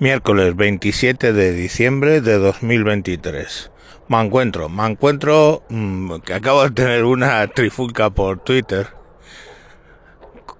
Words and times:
Miércoles 0.00 0.54
27 0.54 1.32
de 1.32 1.52
diciembre 1.52 2.20
de 2.20 2.38
2023. 2.38 3.72
Me 4.06 4.20
encuentro, 4.20 4.68
me 4.68 4.86
encuentro 4.86 5.64
mmm, 5.70 6.20
que 6.20 6.34
acabo 6.34 6.62
de 6.62 6.70
tener 6.70 7.02
una 7.04 7.44
trifulca 7.48 8.08
por 8.08 8.38
Twitter 8.38 8.86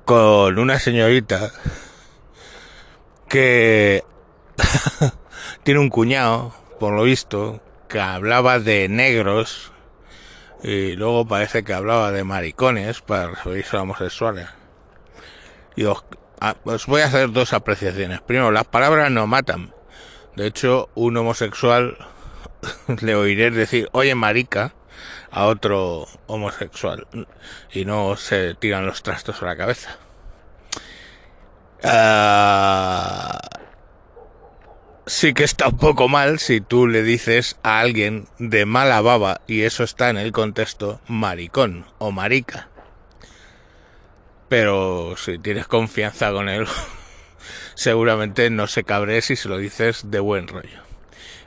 con 0.04 0.58
una 0.58 0.80
señorita 0.80 1.52
que 3.28 4.02
tiene 5.62 5.78
un 5.78 5.88
cuñado, 5.88 6.52
por 6.80 6.94
lo 6.94 7.04
visto, 7.04 7.62
que 7.88 8.00
hablaba 8.00 8.58
de 8.58 8.88
negros 8.88 9.70
y 10.64 10.96
luego 10.96 11.28
parece 11.28 11.62
que 11.62 11.74
hablaba 11.74 12.10
de 12.10 12.24
maricones 12.24 13.02
para 13.02 13.28
referirse 13.28 13.76
a 13.76 13.82
homosexuales. 13.82 14.48
Y 15.76 15.84
os, 15.84 16.02
Ah, 16.40 16.54
voy 16.86 17.00
a 17.00 17.06
hacer 17.06 17.32
dos 17.32 17.52
apreciaciones. 17.52 18.20
Primero, 18.20 18.52
las 18.52 18.64
palabras 18.64 19.10
no 19.10 19.26
matan. 19.26 19.72
De 20.36 20.46
hecho, 20.46 20.88
un 20.94 21.16
homosexual 21.16 21.98
le 23.00 23.14
oiré 23.16 23.50
decir, 23.50 23.88
oye 23.92 24.14
marica, 24.14 24.74
a 25.30 25.46
otro 25.46 26.06
homosexual. 26.26 27.06
Y 27.72 27.84
no 27.84 28.16
se 28.16 28.54
tiran 28.54 28.86
los 28.86 29.02
trastos 29.02 29.42
a 29.42 29.46
la 29.46 29.56
cabeza. 29.56 29.98
Uh, 31.82 33.38
sí 35.06 35.32
que 35.32 35.44
está 35.44 35.68
un 35.68 35.78
poco 35.78 36.08
mal 36.08 36.38
si 36.38 36.60
tú 36.60 36.86
le 36.86 37.02
dices 37.02 37.56
a 37.62 37.80
alguien 37.80 38.28
de 38.38 38.66
mala 38.66 39.00
baba, 39.00 39.40
y 39.46 39.62
eso 39.62 39.84
está 39.84 40.10
en 40.10 40.18
el 40.18 40.32
contexto, 40.32 41.00
maricón 41.08 41.86
o 41.98 42.10
marica 42.10 42.68
pero 44.48 45.14
si 45.16 45.38
tienes 45.38 45.66
confianza 45.66 46.32
con 46.32 46.48
él, 46.48 46.66
seguramente 47.74 48.50
no 48.50 48.66
se 48.66 48.84
cabre 48.84 49.20
si 49.22 49.36
se 49.36 49.48
lo 49.48 49.58
dices 49.58 50.10
de 50.10 50.20
buen 50.20 50.48
rollo. 50.48 50.82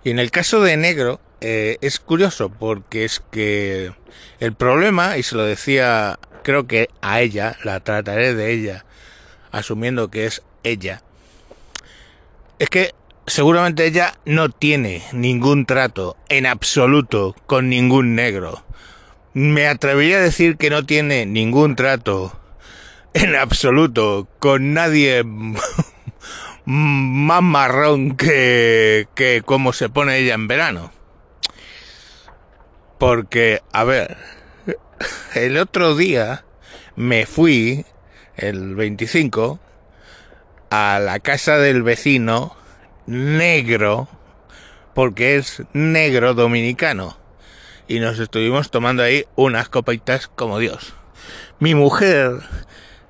Y 0.03 0.11
en 0.11 0.19
el 0.19 0.31
caso 0.31 0.61
de 0.61 0.77
negro, 0.77 1.19
eh, 1.41 1.77
es 1.81 1.99
curioso 1.99 2.49
porque 2.49 3.05
es 3.05 3.21
que 3.31 3.93
el 4.39 4.53
problema, 4.53 5.17
y 5.17 5.23
se 5.23 5.35
lo 5.35 5.43
decía, 5.43 6.19
creo 6.43 6.67
que 6.67 6.89
a 7.01 7.21
ella, 7.21 7.57
la 7.63 7.79
trataré 7.79 8.33
de 8.33 8.51
ella, 8.51 8.85
asumiendo 9.51 10.09
que 10.09 10.25
es 10.25 10.41
ella, 10.63 11.01
es 12.57 12.69
que 12.69 12.93
seguramente 13.27 13.85
ella 13.85 14.13
no 14.25 14.49
tiene 14.49 15.03
ningún 15.13 15.65
trato 15.65 16.17
en 16.29 16.45
absoluto 16.45 17.35
con 17.47 17.69
ningún 17.69 18.15
negro. 18.15 18.63
Me 19.33 19.67
atrevería 19.67 20.17
a 20.17 20.21
decir 20.21 20.57
que 20.57 20.69
no 20.69 20.85
tiene 20.85 21.25
ningún 21.25 21.75
trato 21.75 22.40
en 23.13 23.35
absoluto 23.35 24.27
con 24.39 24.73
nadie 24.73 25.23
más 26.65 27.41
marrón 27.41 28.15
que, 28.15 29.07
que 29.15 29.41
como 29.45 29.73
se 29.73 29.89
pone 29.89 30.17
ella 30.17 30.33
en 30.33 30.47
verano. 30.47 30.91
Porque, 32.97 33.61
a 33.73 33.83
ver, 33.83 34.17
el 35.33 35.57
otro 35.57 35.95
día 35.95 36.45
me 36.95 37.25
fui, 37.25 37.85
el 38.35 38.75
25, 38.75 39.59
a 40.69 40.99
la 40.99 41.19
casa 41.19 41.57
del 41.57 41.83
vecino 41.83 42.55
negro, 43.07 44.07
porque 44.93 45.35
es 45.35 45.63
negro 45.73 46.33
dominicano. 46.33 47.17
Y 47.87 47.99
nos 47.99 48.19
estuvimos 48.19 48.71
tomando 48.71 49.03
ahí 49.03 49.25
unas 49.35 49.67
copitas 49.67 50.27
como 50.27 50.59
Dios. 50.59 50.93
Mi 51.59 51.75
mujer 51.75 52.39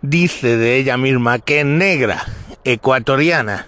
dice 0.01 0.57
de 0.57 0.77
ella 0.77 0.97
misma 0.97 1.39
que 1.39 1.61
es 1.61 1.65
negra, 1.65 2.25
ecuatoriana. 2.63 3.67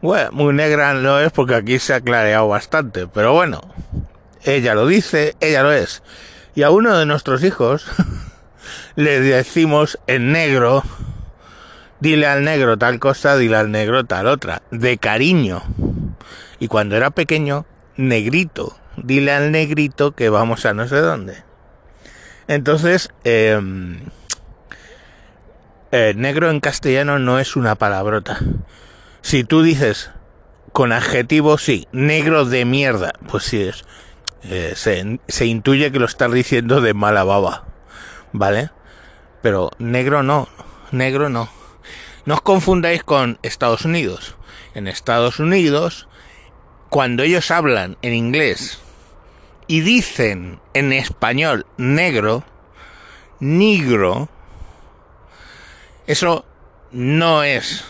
Bueno, 0.00 0.30
muy 0.32 0.54
negra 0.54 0.94
no 0.94 1.18
es 1.18 1.32
porque 1.32 1.54
aquí 1.54 1.78
se 1.78 1.94
ha 1.94 2.00
clareado 2.00 2.48
bastante, 2.48 3.06
pero 3.06 3.32
bueno, 3.32 3.60
ella 4.44 4.74
lo 4.74 4.86
dice, 4.86 5.34
ella 5.40 5.62
lo 5.62 5.72
es. 5.72 6.02
Y 6.54 6.62
a 6.62 6.70
uno 6.70 6.96
de 6.96 7.06
nuestros 7.06 7.42
hijos 7.44 7.86
le 8.96 9.20
decimos 9.20 9.98
en 10.06 10.32
negro, 10.32 10.82
dile 12.00 12.26
al 12.26 12.44
negro 12.44 12.78
tal 12.78 12.98
cosa, 12.98 13.36
dile 13.36 13.56
al 13.56 13.70
negro 13.70 14.04
tal 14.04 14.26
otra, 14.26 14.62
de 14.70 14.98
cariño. 14.98 15.62
Y 16.60 16.68
cuando 16.68 16.96
era 16.96 17.10
pequeño, 17.10 17.66
negrito, 17.96 18.76
dile 18.96 19.32
al 19.32 19.52
negrito 19.52 20.12
que 20.12 20.28
vamos 20.28 20.64
a 20.66 20.74
no 20.74 20.86
sé 20.88 20.96
dónde. 20.96 21.42
Entonces, 22.46 23.10
eh, 23.24 23.60
eh, 25.92 26.14
negro 26.16 26.50
en 26.50 26.60
castellano 26.60 27.18
no 27.18 27.38
es 27.38 27.56
una 27.56 27.74
palabrota. 27.74 28.38
Si 29.22 29.44
tú 29.44 29.62
dices 29.62 30.10
con 30.72 30.92
adjetivo, 30.92 31.58
sí, 31.58 31.88
negro 31.92 32.44
de 32.44 32.64
mierda, 32.64 33.12
pues 33.28 33.44
sí 33.44 33.62
es. 33.62 33.84
Eh, 34.44 34.74
se, 34.76 35.18
se, 35.26 35.46
intuye 35.46 35.90
que 35.90 35.98
lo 35.98 36.06
estás 36.06 36.30
diciendo 36.32 36.80
de 36.80 36.94
mala 36.94 37.24
baba, 37.24 37.64
¿vale? 38.32 38.70
Pero 39.42 39.70
negro 39.78 40.22
no, 40.22 40.48
negro 40.92 41.28
no. 41.28 41.50
No 42.24 42.34
os 42.34 42.42
confundáis 42.42 43.02
con 43.02 43.38
Estados 43.42 43.84
Unidos. 43.84 44.36
En 44.74 44.86
Estados 44.86 45.40
Unidos, 45.40 46.08
cuando 46.88 47.22
ellos 47.22 47.50
hablan 47.50 47.96
en 48.02 48.14
inglés 48.14 48.78
y 49.66 49.80
dicen 49.80 50.60
en 50.74 50.92
español 50.92 51.66
negro, 51.76 52.44
negro, 53.40 54.28
eso 56.08 56.46
no 56.90 57.42
es... 57.44 57.84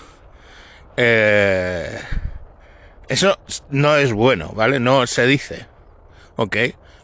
Eh, 0.96 2.00
eso 3.08 3.38
no 3.70 3.96
es 3.96 4.12
bueno, 4.12 4.52
¿vale? 4.54 4.80
No 4.80 5.06
se 5.06 5.24
dice. 5.26 5.66
¿Ok? 6.34 6.56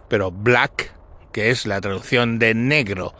Pero 0.09 0.33
black, 0.33 0.93
que 1.33 1.51
es 1.51 1.67
la 1.67 1.81
traducción 1.81 2.41
de 2.41 2.55
negro, 2.55 3.15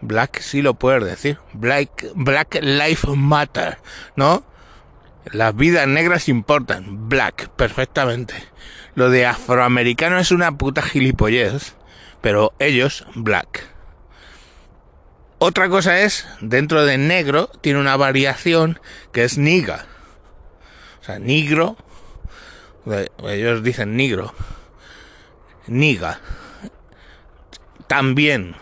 black 0.00 0.40
sí 0.40 0.62
lo 0.62 0.74
puedes 0.74 1.04
decir. 1.04 1.38
Black, 1.52 2.06
black 2.14 2.60
life 2.62 3.06
matter, 3.14 3.76
¿no? 4.16 4.42
Las 5.30 5.54
vidas 5.54 5.86
negras 5.86 6.30
importan. 6.30 7.10
Black, 7.10 7.50
perfectamente. 7.50 8.34
Lo 8.94 9.10
de 9.10 9.26
afroamericano 9.26 10.18
es 10.18 10.30
una 10.30 10.56
puta 10.56 10.80
gilipollez, 10.80 11.76
pero 12.22 12.54
ellos, 12.58 13.04
black. 13.14 13.77
Otra 15.40 15.68
cosa 15.68 16.00
es, 16.00 16.26
dentro 16.40 16.84
de 16.84 16.98
negro 16.98 17.48
tiene 17.60 17.78
una 17.78 17.96
variación 17.96 18.80
que 19.12 19.22
es 19.22 19.38
niga. 19.38 19.86
O 21.00 21.04
sea, 21.04 21.20
negro, 21.20 21.76
ellos 23.22 23.62
dicen 23.62 23.96
negro, 23.96 24.34
niga. 25.68 26.20
También, 27.86 28.56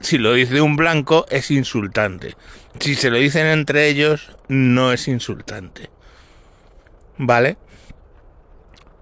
si 0.00 0.18
lo 0.18 0.32
dice 0.32 0.60
un 0.60 0.76
blanco, 0.76 1.26
es 1.28 1.50
insultante. 1.50 2.36
Si 2.78 2.94
se 2.94 3.10
lo 3.10 3.16
dicen 3.16 3.46
entre 3.46 3.88
ellos, 3.88 4.30
no 4.46 4.92
es 4.92 5.08
insultante. 5.08 5.90
¿Vale? 7.18 7.56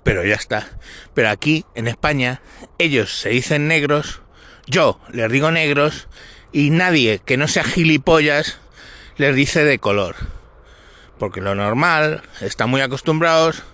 Pero 0.05 0.25
ya 0.25 0.37
está. 0.37 0.69
Pero 1.13 1.29
aquí, 1.29 1.67
en 1.75 1.87
España, 1.87 2.41
ellos 2.79 3.21
se 3.21 3.29
dicen 3.29 3.69
negros, 3.69 4.23
yo 4.67 5.01
les 5.13 5.31
digo 5.31 5.51
negros, 5.51 6.09
y 6.55 6.71
nadie 6.71 7.21
que 7.23 7.37
no 7.37 7.49
sea 7.49 7.65
gilipollas 7.65 8.59
les 9.17 9.35
dice 9.35 9.65
de 9.65 9.81
color. 9.81 10.15
Porque 11.19 11.41
lo 11.41 11.57
normal, 11.57 12.23
están 12.41 12.71
muy 12.71 12.81
acostumbrados, 12.81 13.65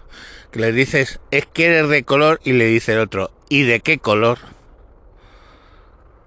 que 0.51 0.61
les 0.61 0.75
dices, 0.75 1.21
es 1.31 1.45
que 1.45 1.67
eres 1.67 1.91
de 1.91 2.05
color 2.05 2.41
y 2.43 2.55
le 2.55 2.65
dice 2.65 2.95
el 2.95 3.01
otro, 3.01 3.31
¿y 3.51 3.63
de 3.63 3.81
qué 3.81 3.99
color? 3.99 4.39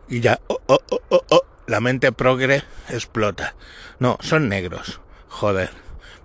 Y 0.08 0.20
ya, 0.20 0.40
oh, 0.48 0.62
oh, 0.68 0.80
oh, 0.90 1.02
oh, 1.10 1.26
oh 1.30 1.46
la 1.66 1.80
mente 1.80 2.12
progre 2.12 2.62
explota. 2.90 3.56
No, 3.98 4.20
son 4.22 4.48
negros. 4.48 5.02
Joder. 5.30 5.72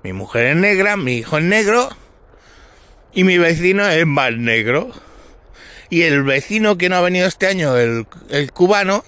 Mi 0.02 0.12
mujer 0.12 0.44
es 0.44 0.56
negra, 0.56 0.96
mi 0.96 1.14
hijo 1.14 1.38
es 1.38 1.44
negro 1.44 1.88
y 3.14 3.24
mi 3.24 3.38
vecino 3.38 3.88
es 3.88 4.06
más 4.06 4.36
negro. 4.36 4.90
Y 5.88 6.02
el 6.02 6.22
vecino 6.22 6.76
que 6.76 6.90
no 6.90 6.96
ha 6.96 7.00
venido 7.00 7.26
este 7.26 7.46
año, 7.46 7.78
el, 7.78 8.06
el 8.28 8.52
cubano, 8.52 9.04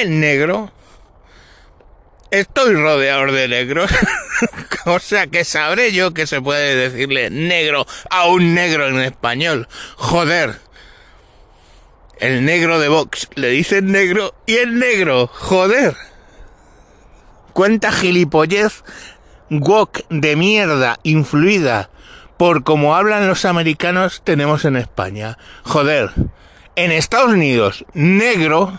el 0.00 0.20
negro. 0.20 0.72
Estoy 2.30 2.74
rodeado 2.74 3.30
de 3.30 3.48
negros. 3.48 3.90
o 4.86 4.98
sea 4.98 5.26
que 5.26 5.44
sabré 5.44 5.92
yo 5.92 6.14
que 6.14 6.26
se 6.26 6.40
puede 6.40 6.74
decirle 6.74 7.30
negro 7.30 7.86
a 8.10 8.26
un 8.28 8.54
negro 8.54 8.88
en 8.88 9.00
español. 9.00 9.68
Joder. 9.96 10.60
El 12.18 12.44
negro 12.44 12.78
de 12.78 12.88
Vox 12.88 13.28
le 13.34 13.48
dicen 13.48 13.92
negro 13.92 14.34
y 14.46 14.54
el 14.54 14.78
negro. 14.78 15.26
Joder. 15.26 15.94
Cuenta 17.52 17.92
gilipollez 17.92 18.82
wok 19.50 20.00
de 20.08 20.36
mierda 20.36 20.98
influida 21.02 21.90
por 22.38 22.64
como 22.64 22.96
hablan 22.96 23.28
los 23.28 23.44
americanos 23.44 24.22
tenemos 24.24 24.64
en 24.64 24.76
España. 24.76 25.36
Joder. 25.64 26.10
En 26.74 26.90
Estados 26.90 27.32
Unidos, 27.32 27.84
negro 27.92 28.72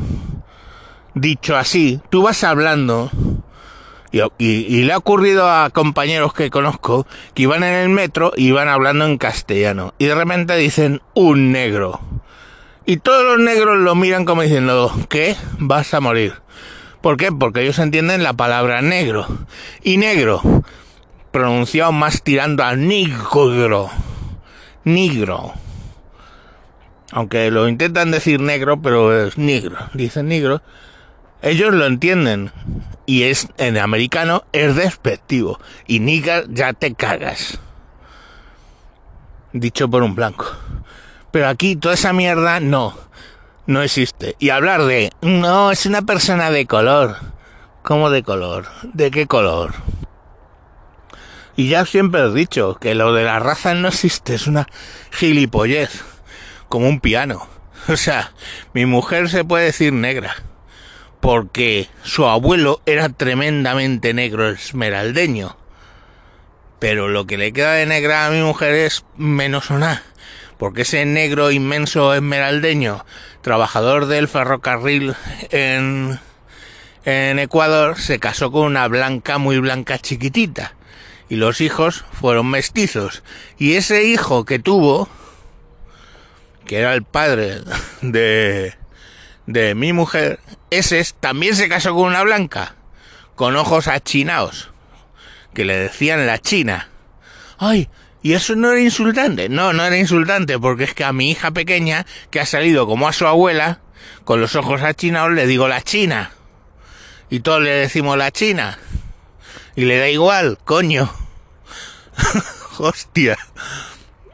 dicho 1.14 1.56
así, 1.56 2.00
tú 2.10 2.24
vas 2.24 2.44
hablando 2.44 3.12
Y, 4.38 4.84
le 4.84 4.94
ha 4.94 4.98
ocurrido 4.98 5.50
a 5.50 5.70
compañeros 5.72 6.34
que 6.34 6.52
conozco 6.52 7.08
que 7.34 7.44
iban 7.44 7.64
en 7.64 7.74
el 7.74 7.90
metro 7.90 8.32
y 8.36 8.48
iban 8.48 8.68
hablando 8.68 9.06
en 9.06 9.18
castellano. 9.18 9.94
Y 9.98 10.06
de 10.06 10.16
repente 10.16 10.56
dicen 10.56 11.02
un 11.16 11.52
negro. 11.52 12.00
Y 12.86 12.98
todos 12.98 13.24
los 13.24 13.40
negros 13.40 13.78
lo 13.78 13.96
miran 13.96 14.26
como 14.26 14.42
diciendo, 14.42 14.94
¿qué? 15.10 15.36
Vas 15.58 15.94
a 15.94 16.00
morir. 16.00 16.34
¿Por 17.02 17.18
qué? 17.18 17.32
Porque 17.32 17.62
ellos 17.62 17.80
entienden 17.80 18.24
la 18.24 18.34
palabra 18.34 18.82
negro. 18.82 19.26
Y 19.84 19.98
negro, 19.98 20.42
pronunciado 21.32 21.92
más 21.92 22.22
tirando 22.24 22.64
a 22.64 22.76
negro. 22.76 23.90
Negro. 24.84 25.54
Aunque 27.12 27.52
lo 27.52 27.68
intentan 27.68 28.12
decir 28.12 28.42
negro, 28.42 28.82
pero 28.82 29.28
es 29.28 29.38
negro. 29.38 29.78
Dicen 29.94 30.28
negro. 30.28 30.62
Ellos 31.44 31.74
lo 31.74 31.86
entienden. 31.86 32.52
Y 33.06 33.24
es 33.24 33.50
en 33.58 33.78
americano 33.78 34.46
es 34.54 34.76
despectivo. 34.76 35.60
Y 35.86 36.00
nigger 36.00 36.46
ya 36.50 36.74
te 36.74 36.96
cagas. 36.96 37.60
Dicho 39.52 39.90
por 39.90 40.02
un 40.02 40.16
blanco. 40.16 40.48
Pero 41.32 41.50
aquí 41.50 41.76
toda 41.76 41.94
esa 41.94 42.14
mierda 42.14 42.60
no. 42.60 42.98
No 43.68 43.82
existe. 43.84 44.36
Y 44.40 44.50
hablar 44.50 44.86
de 44.86 45.12
no, 45.22 45.72
es 45.72 45.86
una 45.86 46.02
persona 46.02 46.50
de 46.50 46.66
color. 46.66 47.18
¿Cómo 47.84 48.10
de 48.10 48.24
color? 48.24 48.66
¿De 48.94 49.12
qué 49.12 49.28
color? 49.28 49.74
Y 51.56 51.68
ya 51.68 51.86
siempre 51.86 52.22
he 52.22 52.32
dicho 52.32 52.76
que 52.76 52.96
lo 52.96 53.14
de 53.14 53.26
la 53.26 53.40
raza 53.40 53.74
no 53.74 53.90
existe, 53.90 54.34
es 54.34 54.48
una 54.48 54.68
gilipollez, 55.12 56.04
como 56.70 56.88
un 56.88 57.00
piano. 57.00 57.48
O 57.90 57.98
sea, 57.98 58.32
mi 58.74 58.86
mujer 58.86 59.28
se 59.28 59.44
puede 59.44 59.66
decir 59.66 59.92
negra, 59.92 60.38
porque 61.24 61.88
su 62.04 62.26
abuelo 62.26 62.82
era 62.86 63.08
tremendamente 63.08 64.14
negro 64.14 64.50
esmeraldeño. 64.50 65.56
Pero 66.80 67.08
lo 67.08 67.26
que 67.26 67.38
le 67.38 67.54
queda 67.54 67.76
de 67.76 67.86
negra 67.86 68.26
a 68.26 68.30
mi 68.30 68.42
mujer 68.42 68.74
es 68.74 69.06
menos 69.16 69.72
o 69.72 69.80
nada, 69.80 70.04
porque 70.58 70.82
ese 70.82 71.06
negro 71.06 71.50
inmenso 71.50 72.14
esmeraldeño, 72.14 73.06
trabajador 73.42 74.08
del 74.08 74.28
ferrocarril 74.28 75.16
en, 75.52 76.20
en 77.06 77.40
Ecuador, 77.40 77.98
se 77.98 78.20
casó 78.20 78.52
con 78.52 78.64
una 78.64 78.86
blanca, 78.90 79.38
muy 79.38 79.60
blanca 79.60 79.98
chiquitita 79.98 80.76
y 81.30 81.38
los 81.38 81.62
hijos 81.62 82.04
fueron 82.12 82.50
mestizos. 82.50 83.24
Y 83.58 83.76
ese 83.76 84.04
hijo 84.04 84.44
que 84.44 84.60
tuvo, 84.60 85.08
que 86.66 86.80
era 86.80 86.94
el 86.94 87.04
padre 87.04 87.62
de, 88.02 88.76
de 89.46 89.76
mi 89.76 89.94
mujer, 89.94 90.40
ese 90.70 91.00
es- 91.00 91.14
también 91.16 91.56
se 91.56 91.70
casó 91.70 91.94
con 91.94 92.06
una 92.08 92.24
blanca, 92.24 92.76
con 93.36 93.56
ojos 93.56 93.88
achinaos, 93.88 94.72
que 95.54 95.66
le 95.66 95.78
decían 95.78 96.26
la 96.28 96.40
china. 96.40 96.90
Ay, 97.58 97.90
¿y 98.22 98.34
eso 98.34 98.56
no 98.56 98.72
era 98.72 98.82
insultante? 98.82 99.50
No, 99.50 99.74
no 99.74 99.84
era 99.86 99.98
insultante, 99.98 100.58
porque 100.60 100.86
es 100.86 100.94
que 100.94 101.04
a 101.04 101.14
mi 101.14 101.32
hija 101.32 101.52
pequeña, 101.52 102.06
que 102.32 102.40
ha 102.40 102.46
salido 102.46 102.88
como 102.88 103.08
a 103.08 103.14
su 103.14 103.28
abuela, 103.28 103.80
con 104.26 104.40
los 104.42 104.56
ojos 104.56 104.82
achinaos, 104.82 105.32
le 105.32 105.48
digo 105.48 105.68
la 105.68 105.82
china. 105.82 106.32
Y 107.30 107.40
todos 107.40 107.62
le 107.62 107.72
decimos 107.72 108.18
la 108.18 108.32
china. 108.32 108.78
Y 109.76 109.86
le 109.86 109.98
da 109.98 110.08
igual, 110.10 110.58
coño. 110.64 111.12
Hostia. 112.78 113.38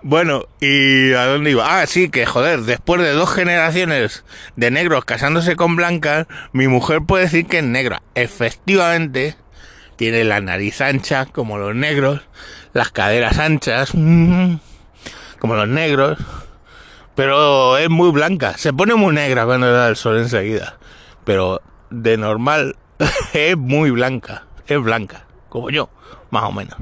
Bueno, 0.01 0.43
¿y 0.61 1.11
a 1.11 1.25
dónde 1.25 1.51
iba? 1.51 1.81
Ah, 1.81 1.85
sí, 1.85 2.09
que 2.09 2.25
joder, 2.25 2.61
después 2.61 3.01
de 3.01 3.11
dos 3.11 3.33
generaciones 3.33 4.23
de 4.55 4.71
negros 4.71 5.03
casándose 5.03 5.57
con 5.57 5.75
blancas, 5.75 6.25
mi 6.53 6.69
mujer 6.69 7.01
puede 7.01 7.25
decir 7.25 7.47
que 7.47 7.57
es 7.57 7.65
negra. 7.65 8.01
Efectivamente, 8.15 9.35
tiene 9.97 10.23
la 10.23 10.39
nariz 10.39 10.79
ancha, 10.79 11.25
como 11.25 11.57
los 11.57 11.75
negros, 11.75 12.21
las 12.71 12.91
caderas 12.91 13.39
anchas, 13.39 13.91
como 15.39 15.55
los 15.55 15.67
negros, 15.67 16.17
pero 17.13 17.77
es 17.77 17.89
muy 17.89 18.11
blanca. 18.11 18.57
Se 18.57 18.71
pone 18.71 18.95
muy 18.95 19.13
negra 19.13 19.45
cuando 19.45 19.69
da 19.69 19.89
el 19.89 19.97
sol 19.97 20.17
enseguida. 20.17 20.77
Pero 21.25 21.61
de 21.89 22.15
normal 22.15 22.77
es 23.33 23.57
muy 23.57 23.91
blanca, 23.91 24.45
es 24.65 24.81
blanca, 24.81 25.25
como 25.49 25.69
yo, 25.69 25.89
más 26.29 26.43
o 26.43 26.53
menos. 26.53 26.77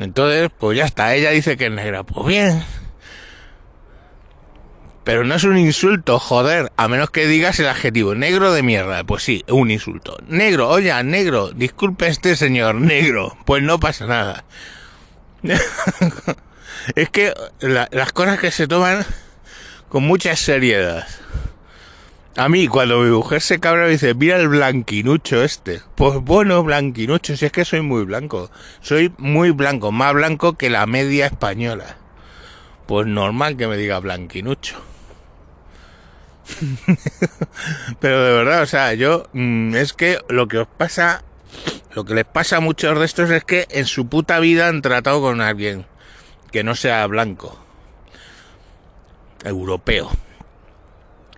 Entonces, 0.00 0.50
pues 0.58 0.76
ya 0.78 0.84
está, 0.86 1.14
ella 1.14 1.30
dice 1.30 1.56
que 1.56 1.66
es 1.66 1.72
negra. 1.72 2.02
Pues 2.02 2.26
bien. 2.26 2.64
Pero 5.04 5.24
no 5.24 5.34
es 5.34 5.44
un 5.44 5.56
insulto, 5.58 6.18
joder, 6.18 6.70
a 6.76 6.86
menos 6.88 7.10
que 7.10 7.26
digas 7.26 7.58
el 7.60 7.68
adjetivo 7.68 8.14
negro 8.14 8.52
de 8.52 8.62
mierda. 8.62 9.04
Pues 9.04 9.22
sí, 9.22 9.44
un 9.48 9.70
insulto. 9.70 10.18
Negro, 10.28 10.68
oye, 10.68 10.92
negro, 11.04 11.50
disculpe 11.52 12.06
este 12.06 12.36
señor, 12.36 12.74
negro. 12.76 13.36
Pues 13.46 13.62
no 13.62 13.80
pasa 13.80 14.06
nada. 14.06 14.44
es 16.94 17.08
que 17.10 17.32
la- 17.60 17.88
las 17.92 18.12
cosas 18.12 18.38
que 18.38 18.50
se 18.50 18.68
toman 18.68 19.04
con 19.88 20.02
mucha 20.04 20.36
seriedad. 20.36 21.06
A 22.36 22.48
mí, 22.48 22.68
cuando 22.68 23.00
mi 23.00 23.10
mujer 23.10 23.40
se 23.40 23.58
cabra, 23.58 23.84
me 23.84 23.90
dice, 23.90 24.14
mira 24.14 24.36
el 24.36 24.48
blanquinucho 24.48 25.42
este. 25.42 25.82
Pues 25.96 26.20
bueno, 26.20 26.62
blanquinucho, 26.62 27.36
si 27.36 27.46
es 27.46 27.52
que 27.52 27.64
soy 27.64 27.80
muy 27.80 28.04
blanco. 28.04 28.50
Soy 28.80 29.12
muy 29.18 29.50
blanco, 29.50 29.90
más 29.90 30.14
blanco 30.14 30.56
que 30.56 30.70
la 30.70 30.86
media 30.86 31.26
española. 31.26 31.96
Pues 32.86 33.06
normal 33.06 33.56
que 33.56 33.66
me 33.66 33.76
diga 33.76 33.98
blanquinucho. 33.98 34.80
Pero 38.00 38.24
de 38.24 38.32
verdad, 38.32 38.62
o 38.62 38.66
sea, 38.66 38.94
yo, 38.94 39.24
mm, 39.32 39.74
es 39.74 39.92
que 39.92 40.18
lo 40.28 40.46
que 40.46 40.58
os 40.58 40.68
pasa, 40.68 41.24
lo 41.94 42.04
que 42.04 42.14
les 42.14 42.24
pasa 42.24 42.58
a 42.58 42.60
muchos 42.60 42.96
de 42.98 43.04
estos 43.04 43.30
es 43.30 43.44
que 43.44 43.66
en 43.70 43.86
su 43.86 44.08
puta 44.08 44.38
vida 44.38 44.68
han 44.68 44.82
tratado 44.82 45.20
con 45.20 45.40
alguien 45.40 45.84
que 46.52 46.62
no 46.62 46.76
sea 46.76 47.06
blanco, 47.06 47.58
europeo. 49.44 50.10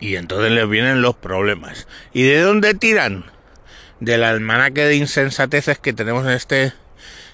Y 0.02 0.16
entonces 0.16 0.50
les 0.50 0.68
vienen 0.68 1.00
los 1.00 1.14
problemas. 1.14 1.86
¿Y 2.12 2.24
de 2.24 2.40
dónde 2.40 2.74
tiran? 2.74 3.24
Del 4.00 4.24
almanaque 4.24 4.84
de 4.84 4.96
insensateces 4.96 5.78
que 5.78 5.92
tenemos 5.92 6.24
en 6.24 6.32
este, 6.32 6.72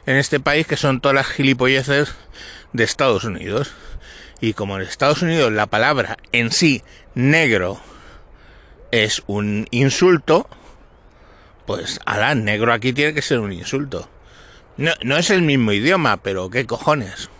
en 0.04 0.16
este 0.16 0.38
país, 0.38 0.66
que 0.66 0.76
son 0.76 1.00
todas 1.00 1.14
las 1.14 1.28
gilipolleces 1.28 2.14
de 2.74 2.84
Estados 2.84 3.24
Unidos. 3.24 3.72
Y 4.42 4.52
como 4.52 4.76
en 4.76 4.82
Estados 4.82 5.22
Unidos 5.22 5.50
la 5.50 5.64
palabra 5.64 6.18
en 6.32 6.52
sí, 6.52 6.82
negro, 7.14 7.80
es 8.90 9.22
un 9.26 9.66
insulto, 9.70 10.46
pues 11.64 12.00
ala, 12.04 12.34
negro 12.34 12.74
aquí 12.74 12.92
tiene 12.92 13.14
que 13.14 13.22
ser 13.22 13.38
un 13.38 13.54
insulto. 13.54 14.10
No, 14.76 14.92
no 15.02 15.16
es 15.16 15.30
el 15.30 15.40
mismo 15.40 15.72
idioma, 15.72 16.18
pero 16.18 16.50
qué 16.50 16.66
cojones. 16.66 17.30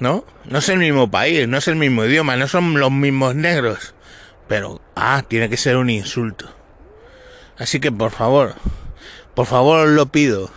¿No? 0.00 0.24
No 0.46 0.58
es 0.58 0.68
el 0.68 0.78
mismo 0.78 1.08
país, 1.08 1.46
no 1.46 1.58
es 1.58 1.68
el 1.68 1.76
mismo 1.76 2.04
idioma, 2.04 2.36
no 2.36 2.48
son 2.48 2.80
los 2.80 2.90
mismos 2.90 3.36
negros. 3.36 3.93
Pero, 4.48 4.80
ah, 4.94 5.22
tiene 5.26 5.48
que 5.48 5.56
ser 5.56 5.76
un 5.76 5.90
insulto. 5.90 6.48
Así 7.58 7.80
que, 7.80 7.90
por 7.92 8.10
favor, 8.10 8.54
por 9.34 9.46
favor 9.46 9.80
os 9.86 9.90
lo 9.90 10.06
pido, 10.06 10.50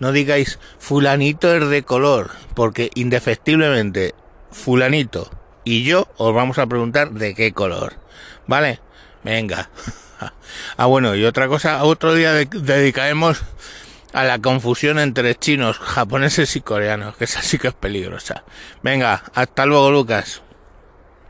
no 0.00 0.12
digáis 0.12 0.58
fulanito 0.78 1.54
es 1.54 1.68
de 1.68 1.82
color, 1.84 2.30
porque 2.54 2.90
indefectiblemente 2.94 4.14
fulanito 4.50 5.30
y 5.64 5.84
yo 5.84 6.08
os 6.16 6.34
vamos 6.34 6.58
a 6.58 6.66
preguntar 6.66 7.12
de 7.12 7.34
qué 7.34 7.52
color. 7.52 7.94
¿Vale? 8.46 8.80
Venga. 9.24 9.70
Ah, 10.76 10.86
bueno, 10.86 11.16
y 11.16 11.24
otra 11.24 11.48
cosa, 11.48 11.82
otro 11.82 12.14
día 12.14 12.32
de- 12.32 12.44
dedicaremos 12.46 13.42
a 14.12 14.22
la 14.22 14.38
confusión 14.38 15.00
entre 15.00 15.34
chinos, 15.34 15.80
japoneses 15.80 16.54
y 16.54 16.60
coreanos, 16.60 17.16
que 17.16 17.24
esa 17.24 17.42
sí 17.42 17.58
que 17.58 17.66
es 17.68 17.74
peligrosa. 17.74 18.44
Venga, 18.84 19.24
hasta 19.34 19.66
luego, 19.66 19.90
Lucas. 19.90 20.42